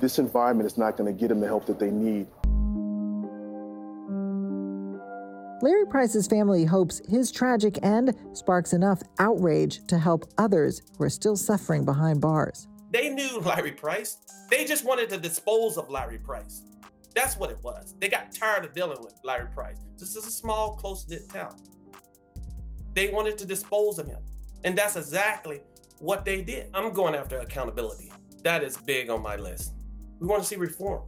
[0.00, 2.26] This environment is not going to get them the help that they need.
[5.62, 11.10] Larry Price's family hopes his tragic end sparks enough outrage to help others who are
[11.10, 12.68] still suffering behind bars.
[12.90, 14.18] They knew Larry Price.
[14.50, 16.62] They just wanted to dispose of Larry Price.
[17.14, 17.94] That's what it was.
[17.98, 19.78] They got tired of dealing with Larry Price.
[19.96, 21.56] This is a small, close knit town.
[22.92, 24.20] They wanted to dispose of him.
[24.64, 25.62] And that's exactly
[25.98, 26.68] what they did.
[26.74, 28.12] I'm going after accountability.
[28.42, 29.72] That is big on my list.
[30.18, 31.02] We want to see reform.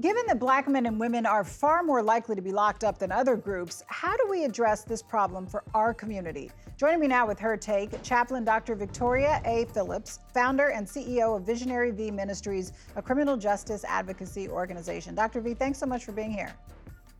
[0.00, 3.10] Given that black men and women are far more likely to be locked up than
[3.10, 6.50] other groups, how do we address this problem for our community?
[6.76, 8.74] Joining me now with her take, Chaplain Dr.
[8.74, 9.64] Victoria A.
[9.72, 15.14] Phillips, founder and CEO of Visionary V Ministries, a criminal justice advocacy organization.
[15.14, 15.40] Dr.
[15.40, 16.52] V, thanks so much for being here.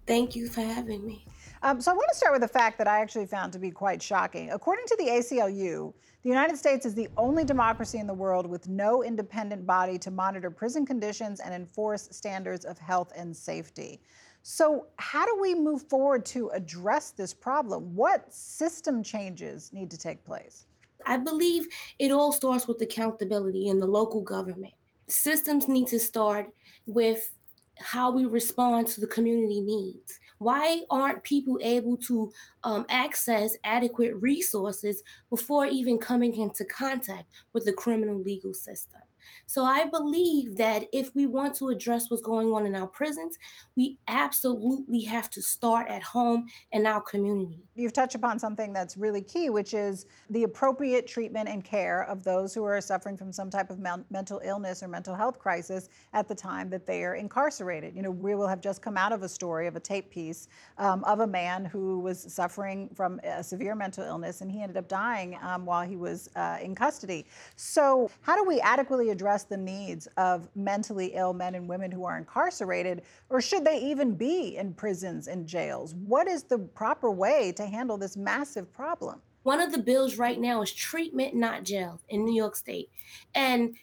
[0.07, 1.25] Thank you for having me.
[1.65, 3.71] Um, so I want to start with a fact that I actually found to be
[3.71, 4.51] quite shocking.
[4.51, 8.69] According to the ACLU, the United States is the only democracy in the world with
[8.69, 14.03] no independent body to monitor prison conditions and enforce standards of health and safety.
[14.43, 17.95] So, how do we move forward to address this problem?
[17.95, 20.67] What system changes need to take place?
[21.07, 21.67] I believe
[21.99, 24.75] it all starts with accountability in the local government.
[25.09, 26.51] Systems need to start
[26.85, 27.33] with
[27.79, 30.21] how we respond to the community needs.
[30.39, 32.33] Why aren't people able to
[32.65, 39.01] um, access adequate resources before even coming into contact with the criminal legal system?
[39.47, 43.39] So I believe that if we want to address what's going on in our prisons,
[43.77, 47.65] we absolutely have to start at home and our community.
[47.75, 52.25] You've touched upon something that's really key, which is the appropriate treatment and care of
[52.25, 56.29] those who are suffering from some type of mental illness or mental health crisis at
[56.29, 57.95] the time that they are incarcerated.
[57.95, 60.49] You know, we will have just come out of a story of a tape piece
[60.79, 64.77] um, of a man who was suffering from a severe mental illness and he ended
[64.77, 67.27] up dying um, while he was uh, in custody.
[67.57, 72.05] So, how do we adequately address the needs of mentally ill men and women who
[72.05, 75.95] are incarcerated, or should they even be in prisons and jails?
[75.95, 79.23] What is the proper way to handle this massive problem?
[79.45, 82.91] One of the bills right now is treatment, not jail, in New York State.
[83.35, 83.77] And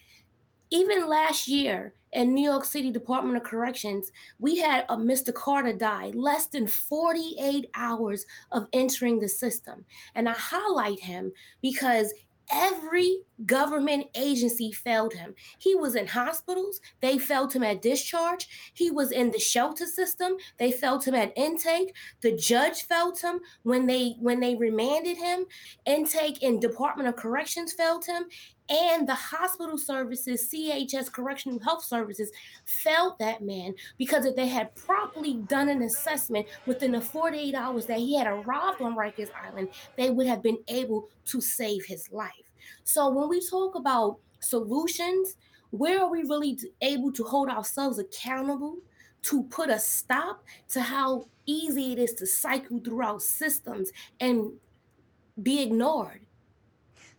[0.72, 5.34] even last year in New York City Department of Corrections, we had a Mr.
[5.34, 9.86] Carter die less than 48 hours of entering the system.
[10.16, 12.14] And I highlight him because
[12.52, 15.34] every government agency failed him.
[15.58, 18.48] He was in hospitals, they failed him at discharge.
[18.74, 21.96] He was in the shelter system, they failed him at intake.
[22.22, 25.46] The judge failed him when they when they remanded him.
[25.86, 28.26] Intake and Department of Corrections failed him
[28.72, 32.32] and the hospital services, CHS Correctional Health Services,
[32.66, 37.86] failed that man because if they had properly done an assessment within the 48 hours
[37.88, 42.10] that he had arrived on Rikers Island, they would have been able to save his
[42.12, 42.32] life.
[42.86, 45.36] So when we talk about solutions,
[45.72, 48.78] where are we really able to hold ourselves accountable
[49.24, 54.54] to put a stop to how easy it is to cycle throughout systems and
[55.44, 56.22] be ignored?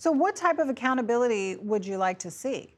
[0.03, 2.75] So, what type of accountability would you like to see?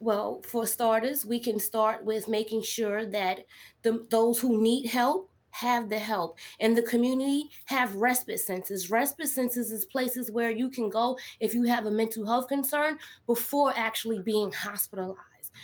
[0.00, 3.44] Well, for starters, we can start with making sure that
[3.82, 9.28] the, those who need help have the help and the community have respite centers respite
[9.28, 13.72] centers is places where you can go if you have a mental health concern before
[13.76, 15.16] actually being hospitalized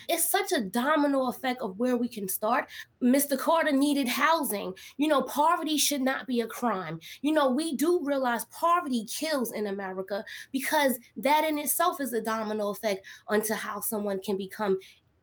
[0.08, 2.68] it's such a domino effect of where we can start.
[3.02, 3.38] Mr.
[3.38, 4.74] Carter needed housing.
[4.96, 7.00] You know, poverty should not be a crime.
[7.22, 12.20] You know, we do realize poverty kills in America because that in itself is a
[12.20, 14.78] domino effect onto how someone can become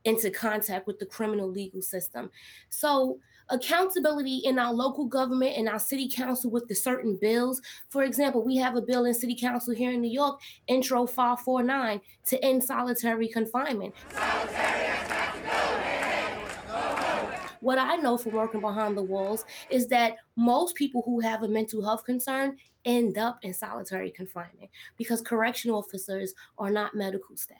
[0.05, 2.29] into contact with the criminal legal system.
[2.69, 7.61] So, accountability in our local government and our city council with the certain bills.
[7.89, 12.01] For example, we have a bill in city council here in New York, Intro 549,
[12.27, 13.93] to end solitary confinement.
[17.61, 21.47] what I know from working behind the walls is that most people who have a
[21.47, 27.57] mental health concern end up in solitary confinement because correctional officers are not medical staff.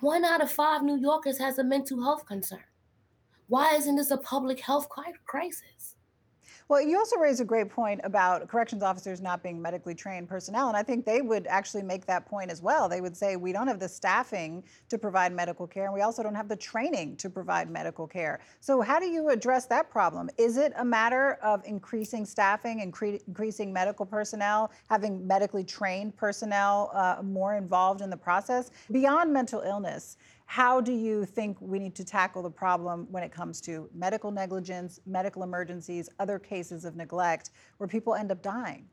[0.00, 2.64] One out of five New Yorkers has a mental health concern.
[3.52, 4.88] Why isn't this a public health
[5.26, 5.96] crisis?
[6.68, 10.68] Well, you also raise a great point about corrections officers not being medically trained personnel,
[10.68, 12.88] and I think they would actually make that point as well.
[12.88, 16.22] They would say we don't have the staffing to provide medical care, and we also
[16.22, 18.40] don't have the training to provide medical care.
[18.60, 20.30] So, how do you address that problem?
[20.38, 26.90] Is it a matter of increasing staffing, incre- increasing medical personnel, having medically trained personnel
[26.94, 28.70] uh, more involved in the process?
[28.90, 30.16] Beyond mental illness,
[30.52, 34.30] how do you think we need to tackle the problem when it comes to medical
[34.30, 38.84] negligence, medical emergencies, other cases of neglect where people end up dying?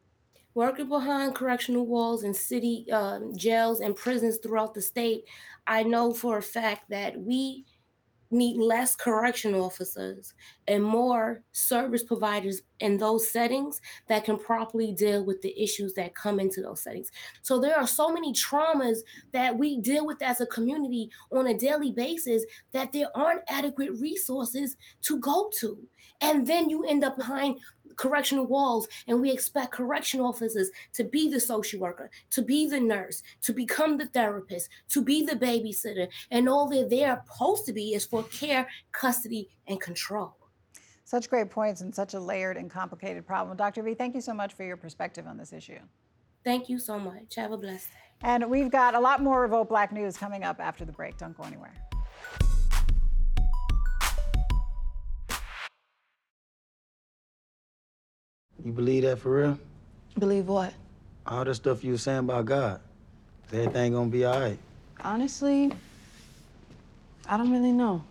[0.54, 5.26] Working behind correctional walls in city um, jails and prisons throughout the state,
[5.67, 7.65] I know for a fact that we
[8.32, 10.34] need less correction officers
[10.68, 16.15] and more service providers in those settings that can properly deal with the issues that
[16.15, 17.12] come into those settings.
[17.42, 19.00] So there are so many traumas
[19.32, 23.92] that we deal with as a community on a daily basis that there aren't adequate
[24.00, 25.78] resources to go to.
[26.22, 27.60] And then you end up behind
[28.00, 32.80] correctional walls and we expect correctional officers to be the social worker, to be the
[32.80, 36.08] nurse, to become the therapist, to be the babysitter.
[36.32, 40.36] And all that they're supposed to be is for care, custody, and control.
[41.04, 43.58] Such great points and such a layered and complicated problem.
[43.58, 43.84] Dr.
[43.84, 45.80] V, thank you so much for your perspective on this issue.
[46.46, 47.36] Thank you so much.
[47.36, 47.94] Have a blessed day.
[48.22, 51.18] And we've got a lot more Revolt Black news coming up after the break.
[51.18, 51.74] Don't go anywhere.
[58.63, 59.60] You believe that for real?
[60.17, 60.74] Believe what?
[61.26, 62.82] All the stuff you were saying about God.
[63.48, 64.60] Is everything gonna be all right?
[65.02, 65.72] Honestly,
[67.28, 68.04] I don't really know.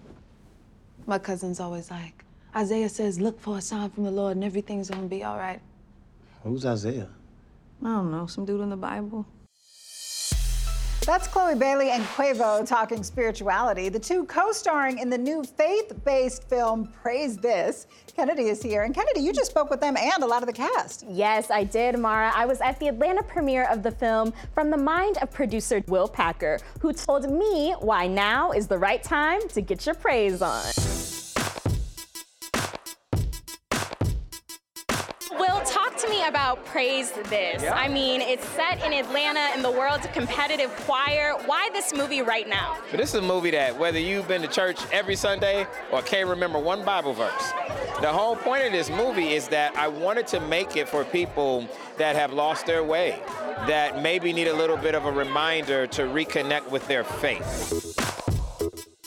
[1.06, 2.24] My cousin's always like,
[2.56, 5.60] Isaiah says, look for a sign from the Lord and everything's gonna be all right.
[6.42, 7.08] Who's Isaiah?
[7.82, 9.26] I don't know, some dude in the Bible.
[11.08, 13.88] That's Chloe Bailey and Quavo talking spirituality.
[13.88, 17.86] The two co starring in the new faith based film Praise This.
[18.14, 18.82] Kennedy is here.
[18.82, 21.06] And Kennedy, you just spoke with them and a lot of the cast.
[21.08, 22.30] Yes, I did, Mara.
[22.34, 26.08] I was at the Atlanta premiere of the film from the mind of producer Will
[26.08, 31.07] Packer, who told me why now is the right time to get your praise on.
[36.28, 37.62] About Praise This.
[37.62, 37.74] Yeah.
[37.74, 41.32] I mean, it's set in Atlanta in the world's competitive choir.
[41.46, 42.76] Why this movie right now?
[42.90, 46.28] But this is a movie that whether you've been to church every Sunday or can't
[46.28, 47.52] remember one Bible verse,
[48.00, 51.66] the whole point of this movie is that I wanted to make it for people
[51.96, 53.20] that have lost their way,
[53.66, 58.07] that maybe need a little bit of a reminder to reconnect with their faith.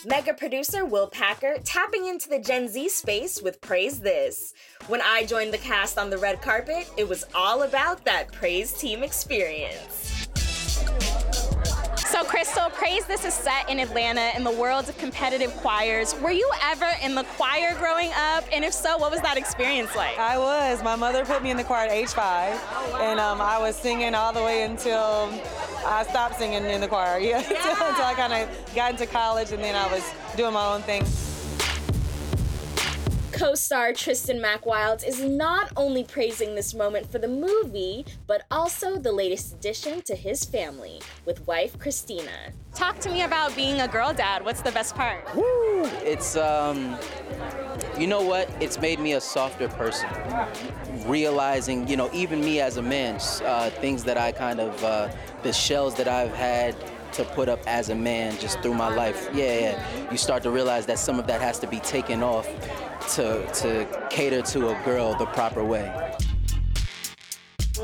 [0.04, 4.52] Mega producer Will Packer tapping into the Gen Z space with Praise This.
[4.88, 8.72] When I joined the cast on the red carpet, it was all about that Praise
[8.72, 10.11] Team experience.
[12.12, 16.14] So, Crystal, Praise This is set in Atlanta in the world of competitive choirs.
[16.20, 18.44] Were you ever in the choir growing up?
[18.52, 20.18] And if so, what was that experience like?
[20.18, 20.82] I was.
[20.82, 22.60] My mother put me in the choir at age five,
[23.00, 25.32] and um, I was singing all the way until
[25.86, 27.18] I stopped singing in the choir.
[27.22, 30.04] Yeah, until, until I kind of got into college, and then I was
[30.36, 31.04] doing my own thing.
[33.32, 38.44] Co star Tristan Mack Wilds is not only praising this moment for the movie, but
[38.50, 42.52] also the latest addition to his family with wife Christina.
[42.74, 44.44] Talk to me about being a girl dad.
[44.44, 45.34] What's the best part?
[45.34, 45.84] Woo!
[46.04, 46.98] It's um,
[47.98, 48.50] you know what?
[48.60, 50.10] It's made me a softer person.
[51.06, 55.08] Realizing, you know, even me as a man, uh, things that I kind of, uh,
[55.42, 56.76] the shells that I've had
[57.12, 59.28] to put up as a man just through my life.
[59.34, 60.10] Yeah, yeah.
[60.10, 62.48] You start to realize that some of that has to be taken off
[63.10, 66.16] to to cater to a girl the proper way.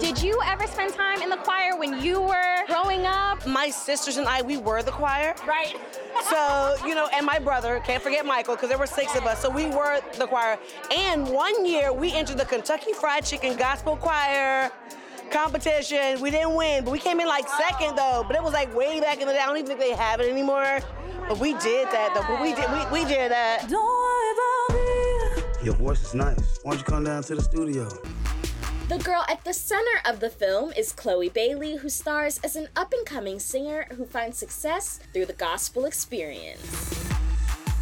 [0.01, 3.47] Did you ever spend time in the choir when you were growing up?
[3.47, 5.35] My sisters and I, we were the choir.
[5.47, 5.77] Right.
[6.29, 9.41] So, you know, and my brother, can't forget Michael, because there were six of us,
[9.41, 10.59] so we were the choir.
[10.91, 14.73] And one year we entered the Kentucky Fried Chicken Gospel Choir
[15.31, 16.21] competition.
[16.21, 18.25] We didn't win, but we came in like second though.
[18.27, 19.41] But it was like way back in the day.
[19.41, 20.81] I don't even think they have it anymore.
[21.29, 22.25] But we did that though.
[22.27, 23.69] But we did we, we did that.
[25.63, 26.61] Your voice is nice.
[26.63, 27.89] Why don't you come down to the studio?
[28.89, 32.69] The girl at the center of the film is Chloe Bailey, who stars as an
[32.77, 37.11] up and coming singer who finds success through the gospel experience.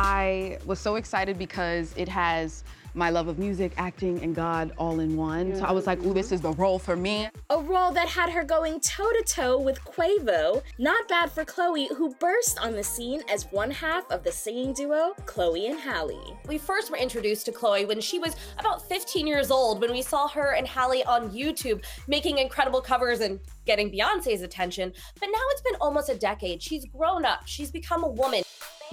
[0.00, 2.64] I was so excited because it has
[2.96, 5.54] my love of music, acting, and God all in one.
[5.54, 6.62] So I was like, ooh, this is the mm-hmm.
[6.62, 7.28] role for me.
[7.50, 10.62] A role that had her going toe to toe with Quavo.
[10.78, 14.72] Not bad for Chloe, who burst on the scene as one half of the singing
[14.72, 16.38] duo, Chloe and Halle.
[16.48, 20.02] We first were introduced to Chloe when she was about 15 years old, when we
[20.02, 24.92] saw her and Halle on YouTube making incredible covers and getting Beyonce's attention.
[25.20, 26.62] But now it's been almost a decade.
[26.62, 28.42] She's grown up, she's become a woman.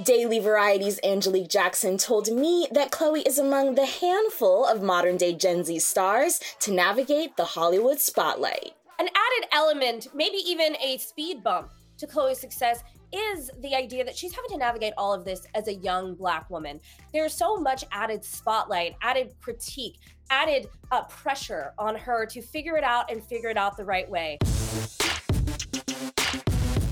[0.02, 5.36] Daily Variety's Angelique Jackson told me that Chloe is among the handful of modern day
[5.36, 8.72] Gen Z stars to navigate the Hollywood spotlight.
[8.98, 11.70] An added element, maybe even a speed bump
[12.00, 15.68] to Chloe's success is the idea that she's having to navigate all of this as
[15.68, 16.80] a young black woman.
[17.14, 20.00] There's so much added spotlight, added critique,
[20.32, 24.10] added uh, pressure on her to figure it out and figure it out the right
[24.10, 24.40] way.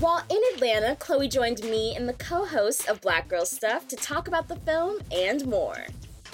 [0.02, 3.94] While in Atlanta, Chloe joined me and the co hosts of Black Girl Stuff to
[3.94, 5.76] talk about the film and more.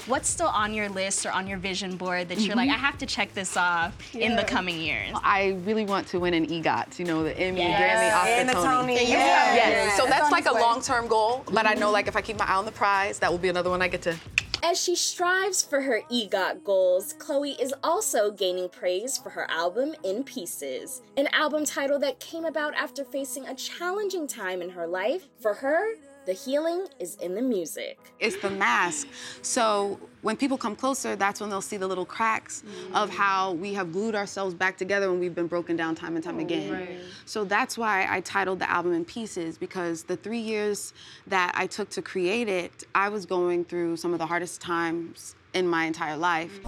[0.07, 2.73] What's still on your list or on your vision board that you're like, Mhm.
[2.73, 5.15] I have to check this off in the coming years?
[5.23, 7.79] I really want to win an EGOT, you know, the Emmy, Yes.
[7.79, 9.07] Grammy, Oscar, And the Tony, Yes.
[9.07, 9.55] yes.
[9.55, 9.97] Yes.
[9.97, 12.45] So That's that's like a long-term goal, but I know like if I keep my
[12.45, 14.15] eye on the prize, that will be another one I get to
[14.61, 19.95] As she strives for her EGOT goals, Chloe is also gaining praise for her album
[20.03, 24.85] In Pieces, an album title that came about after facing a challenging time in her
[24.85, 25.29] life.
[25.39, 25.93] For her,
[26.29, 27.97] the healing is in the music.
[28.19, 29.07] It's the mask.
[29.41, 32.95] So when people come closer, that's when they'll see the little cracks mm-hmm.
[32.95, 36.23] of how we have glued ourselves back together when we've been broken down time and
[36.23, 36.71] time oh, again.
[36.71, 36.99] right.
[37.25, 40.93] So that's why I titled the album In Pieces because the three years
[41.25, 45.33] that I took to create it, I was going through some of the hardest times
[45.55, 46.59] in my entire life.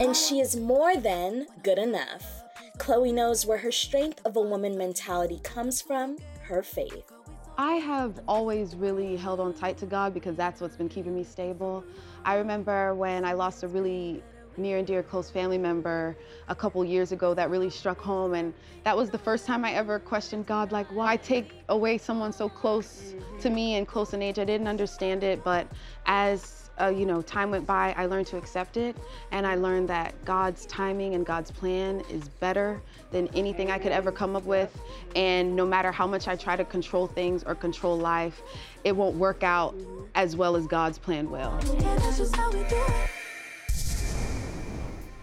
[0.00, 2.44] And she is more than good enough.
[2.78, 6.16] Chloe knows where her strength of a woman mentality comes from
[6.46, 7.12] her faith.
[7.58, 11.24] I have always really held on tight to God because that's what's been keeping me
[11.24, 11.84] stable.
[12.24, 14.22] I remember when I lost a really
[14.58, 16.16] near and dear close family member
[16.48, 19.72] a couple years ago that really struck home and that was the first time I
[19.72, 24.22] ever questioned God like why take away someone so close to me and close in
[24.22, 25.66] age I didn't understand it but
[26.06, 28.96] as uh, you know, time went by, I learned to accept it,
[29.30, 33.92] and I learned that God's timing and God's plan is better than anything I could
[33.92, 34.76] ever come up with.
[35.14, 38.42] And no matter how much I try to control things or control life,
[38.84, 39.74] it won't work out
[40.14, 41.58] as well as God's plan will.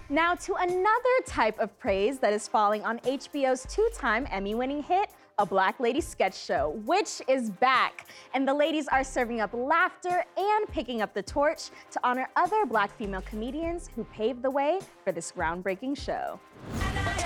[0.10, 5.10] Now to another type of praise that is falling on HBO's two-time Emmy-winning hit,
[5.40, 8.08] A Black Lady Sketch Show, which is back.
[8.36, 12.68] And the ladies are serving up laughter and picking up the torch to honor other
[12.68, 16.40] black female comedians who paved the way for this groundbreaking show.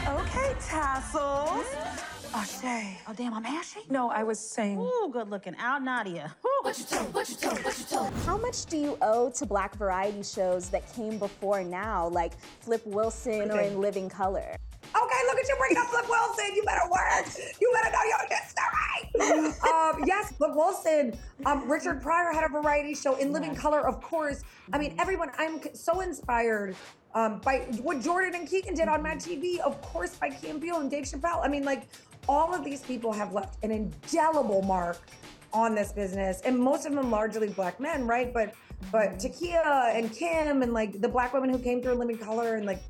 [0.07, 1.65] Okay, tassels.
[2.33, 2.97] Oh, Shay.
[3.07, 3.81] Oh, damn, I'm ashy?
[3.89, 4.79] No, I was saying.
[4.79, 6.33] Ooh, good looking out, Nadia.
[6.61, 8.13] What you told, what you told, what you told.
[8.25, 12.85] How much do you owe to black variety shows that came before now, like Flip
[12.85, 14.55] Wilson or In Living Color?
[14.95, 16.55] Okay, look at you bringing up Flip Wilson.
[16.55, 17.25] You better work.
[17.59, 19.57] You better know your history.
[19.71, 21.17] um, yes, Flip Wilson.
[21.45, 24.43] Um, Richard Pryor had a variety show in Living Color, of course.
[24.73, 25.31] I mean, everyone.
[25.37, 26.75] I'm so inspired
[27.13, 29.59] um, by what Jordan and Keegan did on Mad TV.
[29.59, 31.43] Of course, by Key and and Dave Chappelle.
[31.43, 31.87] I mean, like
[32.27, 34.99] all of these people have left an indelible mark
[35.53, 38.33] on this business, and most of them largely black men, right?
[38.33, 38.53] But
[38.91, 42.65] but T'Keyah and Kim and like the black women who came through Living Color and
[42.65, 42.81] like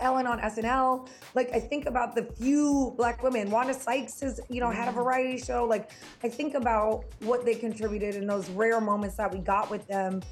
[0.00, 1.08] Ellen on SNL.
[1.34, 3.50] Like I think about the few black women.
[3.50, 5.00] Wanda Sykes has, you know, had a mm-hmm.
[5.00, 5.64] variety show.
[5.64, 5.90] Like
[6.22, 10.22] I think about what they contributed in those rare moments that we got with them.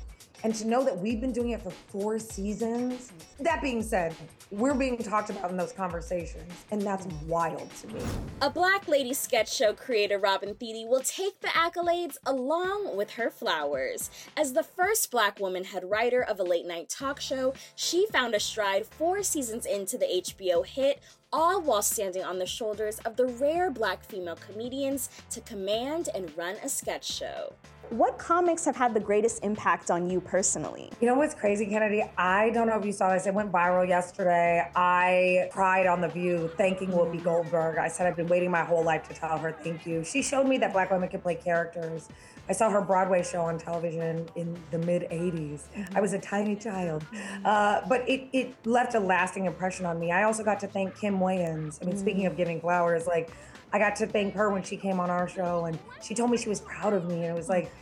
[0.42, 3.12] And to know that we've been doing it for four seasons.
[3.40, 4.14] That being said,
[4.50, 6.52] we're being talked about in those conversations.
[6.70, 8.00] And that's wild to me.
[8.42, 13.30] A Black Lady sketch show creator Robin Thede will take the accolades along with her
[13.30, 14.10] flowers.
[14.36, 18.34] As the first black woman head writer of a late night talk show, she found
[18.34, 21.00] a stride four seasons into the HBO hit,
[21.32, 26.36] all while standing on the shoulders of the rare black female comedians to command and
[26.36, 27.52] run a sketch show.
[27.90, 30.90] What comics have had the greatest impact on you personally?
[31.00, 32.02] You know what's crazy, Kennedy?
[32.16, 33.26] I don't know if you saw this.
[33.26, 34.68] It went viral yesterday.
[34.74, 36.98] I cried on The View thanking mm-hmm.
[36.98, 37.78] Whoopi Goldberg.
[37.78, 40.02] I said I've been waiting my whole life to tell her thank you.
[40.02, 42.08] She showed me that black women can play characters.
[42.48, 45.62] I saw her Broadway show on television in the mid 80s.
[45.94, 47.04] I was a tiny child.
[47.44, 50.12] Uh, but it, it left a lasting impression on me.
[50.12, 51.82] I also got to thank Kim Wayans.
[51.82, 53.30] I mean, speaking of giving flowers, like,
[53.72, 56.36] I got to thank her when she came on our show and she told me
[56.36, 57.14] she was proud of me.
[57.16, 57.72] And it was like,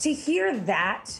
[0.00, 1.10] to hear that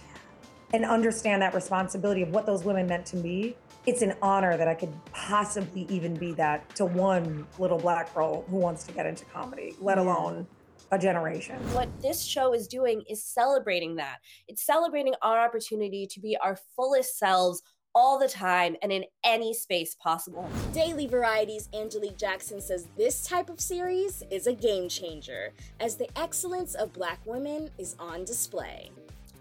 [0.73, 4.69] and understand that responsibility of what those women meant to me, it's an honor that
[4.69, 9.07] I could possibly even be that to one little black girl who wants to get
[9.07, 10.47] into comedy, let alone
[10.91, 11.57] a generation.
[11.72, 14.18] What this show is doing is celebrating that.
[14.49, 17.62] It's celebrating our opportunity to be our fullest selves
[17.95, 20.49] all the time and in any space possible.
[20.72, 26.09] Daily Variety's Angelique Jackson says this type of series is a game changer, as the
[26.18, 28.91] excellence of black women is on display.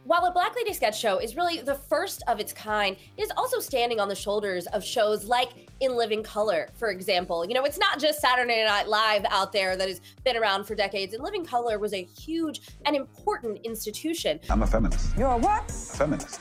[0.10, 3.30] While a Black Lady sketch show is really the first of its kind, it is
[3.38, 5.50] also standing on the shoulders of shows like
[5.82, 7.46] In Living Color, for example.
[7.46, 10.74] You know, it's not just Saturday Night Live out there that has been around for
[10.74, 11.14] decades.
[11.14, 14.40] In Living Color was a huge and important institution.
[14.50, 15.16] I'm a feminist.
[15.16, 15.70] You're a what?
[15.70, 16.40] A feminist.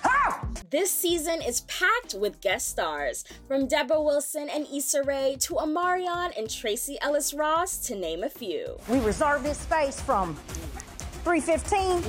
[0.71, 6.33] This season is packed with guest stars, from Debra Wilson and Issa Rae to Omarion
[6.39, 8.79] and Tracee Ellis Ross, to name a few.
[8.89, 10.37] We reserve this space from
[11.25, 12.03] 315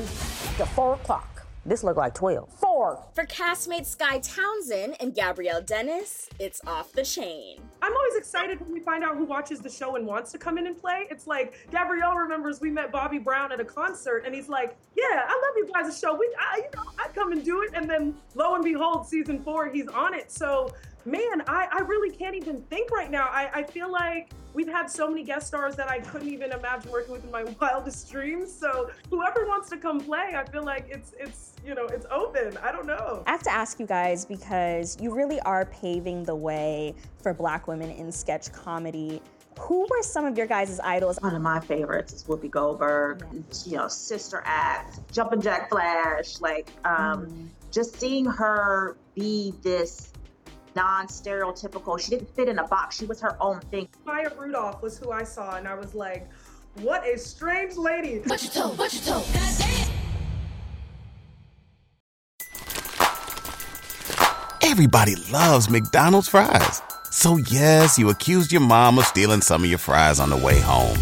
[0.55, 1.38] to 4 o'clock.
[1.69, 2.51] This look like 12.
[2.51, 3.09] 4.
[3.13, 7.61] For castmates Skye Townsend and Gabrielle Dennis, it's off the chain.
[7.83, 10.57] I'm always excited when we find out who watches the show and wants to come
[10.57, 11.05] in and play.
[11.11, 15.27] It's like Gabrielle remembers we met Bobby Brown at a concert, and he's like, "Yeah,
[15.27, 16.15] I love you guys' show.
[16.15, 19.43] We, I, you know, I'd come and do it." And then lo and behold, season
[19.43, 20.31] four, he's on it.
[20.31, 20.73] So,
[21.05, 23.27] man, I, I really can't even think right now.
[23.31, 26.91] I, I feel like we've had so many guest stars that I couldn't even imagine
[26.91, 28.51] working with in my wildest dreams.
[28.51, 32.57] So, whoever wants to come play, I feel like it's it's you know it's open.
[32.57, 33.23] I don't know.
[33.25, 37.67] I have to ask you guys because you really are paving the way for black
[37.67, 39.21] women in sketch comedy.
[39.59, 41.19] Who were some of your guys' idols?
[41.19, 43.25] One of my favorites is Whoopi Goldberg.
[43.65, 46.39] You know, Sister Act, Jumpin' Jack Flash.
[46.39, 50.13] Like, um, just seeing her be this
[50.75, 51.99] non-stereotypical.
[51.99, 52.97] She didn't fit in a box.
[52.97, 53.87] She was her own thing.
[54.05, 56.29] Maya Rudolph was who I saw, and I was like,
[56.75, 58.19] what a strange lady.
[58.25, 59.25] What you told, what you told.
[64.61, 66.81] Everybody loves McDonald's fries.
[67.11, 70.59] So yes, you accused your mom of stealing some of your fries on the way
[70.59, 70.97] home.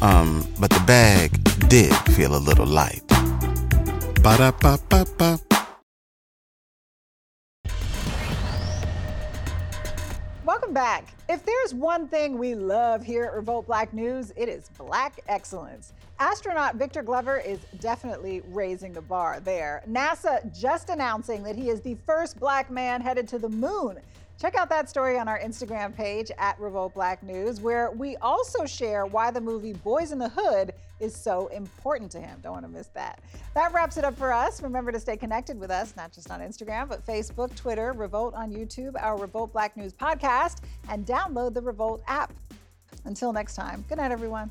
[0.00, 1.32] Um, but the bag
[1.68, 3.02] did feel a little light.
[4.22, 5.49] Ba-da-ba-ba-ba.
[10.70, 11.14] Welcome back.
[11.28, 15.92] If there's one thing we love here at Revolt Black News, it is black excellence.
[16.20, 19.82] astronaut Victor Glover is definitely raising the bar there.
[19.90, 23.98] NASA just announcing that he is the first black man headed to the moon.
[24.40, 28.64] Check out that story on our Instagram page at Revolt Black News, where we also
[28.64, 32.38] share why the movie Boyz n the Hood is so important to him.
[32.42, 33.20] Don't want to miss that.
[33.52, 34.62] That wraps it up for us.
[34.62, 38.50] Remember to stay connected with us, not just on Instagram, but Facebook, Twitter, Revolt on
[38.50, 42.32] YouTube, our Revolt Black News podcast, and download the Revolt app.
[43.04, 44.50] Until next time, good night, everyone.